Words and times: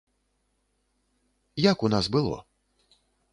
Як 1.71 1.77
у 1.85 1.91
нас 1.95 2.05
было? 2.17 2.37